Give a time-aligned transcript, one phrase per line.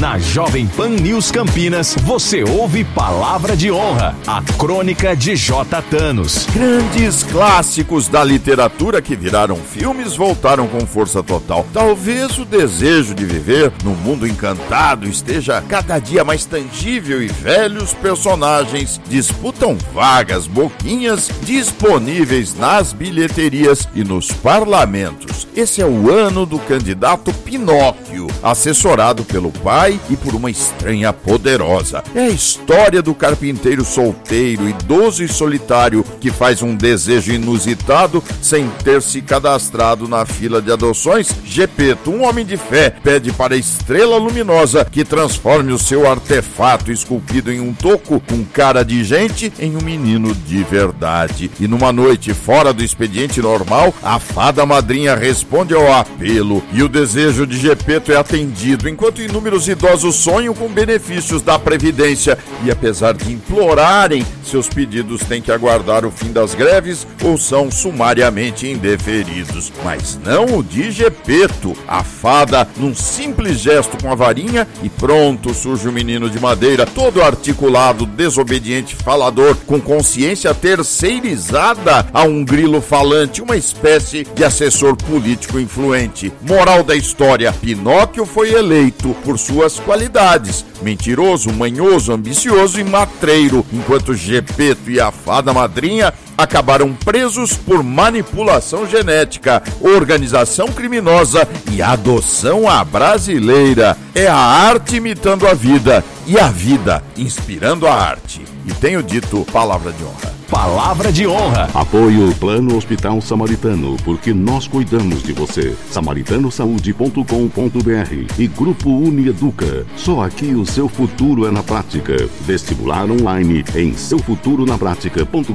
[0.00, 5.82] Na Jovem Pan News Campinas, você ouve Palavra de Honra, a crônica de J.
[5.82, 6.46] Thanos.
[6.54, 11.66] Grandes clássicos da literatura que viraram filmes voltaram com força total.
[11.74, 17.92] Talvez o desejo de viver num mundo encantado esteja cada dia mais tangível e velhos
[17.92, 25.48] personagens disputam vagas, boquinhas disponíveis nas bilheterias e nos parlamentos.
[25.56, 32.02] Esse é o ano do candidato Pinóquio, assessorado pelo pai e por uma estranha poderosa.
[32.12, 38.66] É a história do carpinteiro solteiro, idoso e solitário que faz um desejo inusitado sem
[38.82, 41.28] ter se cadastrado na fila de adoções.
[41.46, 46.90] Gepeto, um homem de fé, pede para a estrela luminosa que transforme o seu artefato
[46.90, 51.48] esculpido em um toco com cara de gente em um menino de verdade.
[51.60, 56.88] E numa noite fora do expediente normal, a fada madrinha responde ao apelo e o
[56.88, 62.70] desejo de Gepeto é atendido, enquanto inúmeros os idosos sonham com benefícios da Previdência e,
[62.70, 68.66] apesar de implorarem, seus pedidos têm que aguardar o fim das greves ou são sumariamente
[68.66, 69.70] indeferidos.
[69.84, 75.52] Mas não o de Gepeto, a fada, num simples gesto com a varinha e pronto
[75.54, 82.80] surge o menino de madeira, todo articulado, desobediente, falador, com consciência terceirizada a um grilo
[82.80, 86.32] falante, uma espécie de assessor político influente.
[86.40, 94.14] Moral da história: Pinóquio foi eleito por suas qualidades: mentiroso, manhoso, ambicioso e matreiro, enquanto
[94.14, 102.82] Gepeto e a fada madrinha acabaram presos por manipulação genética, organização criminosa e adoção à
[102.84, 103.96] brasileira.
[104.14, 108.42] É a arte imitando a vida e a vida inspirando a arte.
[108.66, 110.39] E tenho dito palavra de honra.
[110.50, 111.68] Palavra de honra.
[111.72, 115.76] Apoio Plano Hospital Samaritano, porque nós cuidamos de você.
[115.92, 119.86] Samaritanosaúde.com.br e Grupo Unieduca.
[119.96, 122.16] Só aqui o seu futuro é na prática.
[122.44, 125.48] Vestibular online em seufuturonaprática.com.br.